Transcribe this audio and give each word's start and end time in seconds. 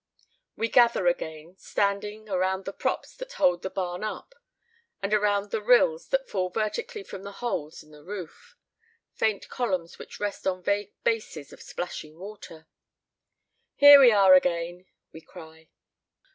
We 0.55 0.67
gather 0.67 1.05
again, 1.05 1.57
standing, 1.57 2.27
around 2.27 2.65
the 2.65 2.73
props 2.73 3.15
that 3.17 3.33
hold 3.33 3.61
the 3.61 3.69
barn 3.69 4.03
up, 4.03 4.33
and 4.99 5.13
around 5.13 5.51
the 5.51 5.61
rills 5.61 6.07
that 6.07 6.27
fall 6.27 6.49
vertically 6.49 7.03
from 7.03 7.21
the 7.21 7.33
holes 7.33 7.83
in 7.83 7.91
the 7.91 8.03
roof 8.03 8.57
faint 9.13 9.47
columns 9.47 9.99
which 9.99 10.19
rest 10.19 10.47
on 10.47 10.63
vague 10.63 10.95
bases 11.03 11.53
of 11.53 11.61
splashing 11.61 12.17
water. 12.17 12.65
"Here 13.75 13.99
we 13.99 14.11
are 14.11 14.33
again!" 14.33 14.87
we 15.11 15.21
cry. 15.21 15.69